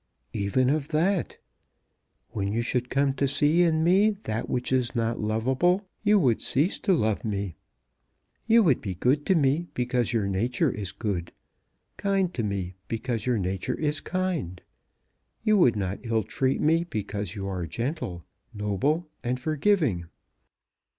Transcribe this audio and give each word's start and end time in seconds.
"Even 0.33 0.71
of 0.71 0.87
that. 0.87 1.37
When 2.31 2.47
you 2.51 2.63
should 2.63 2.89
come 2.89 3.13
to 3.13 3.27
see 3.27 3.61
in 3.61 3.83
me 3.83 4.09
that 4.09 4.49
which 4.49 4.71
is 4.71 4.95
not 4.95 5.19
lovable 5.19 5.87
you 6.01 6.17
would 6.17 6.41
cease 6.41 6.79
to 6.79 6.93
love 6.93 7.23
me. 7.23 7.53
You 8.47 8.63
would 8.63 8.81
be 8.81 8.95
good 8.95 9.27
to 9.27 9.35
me 9.35 9.67
because 9.75 10.11
your 10.11 10.25
nature 10.25 10.71
is 10.71 10.91
good; 10.91 11.31
kind 11.97 12.33
to 12.33 12.41
me 12.41 12.73
because 12.87 13.27
your 13.27 13.37
nature 13.37 13.77
is 13.79 14.01
kind. 14.01 14.63
You 15.43 15.55
would 15.59 15.75
not 15.75 15.99
ill 16.01 16.23
treat 16.23 16.59
me 16.61 16.83
because 16.83 17.35
you 17.35 17.45
are 17.47 17.67
gentle, 17.67 18.25
noble, 18.55 19.07
and 19.23 19.39
forgiving. 19.39 20.05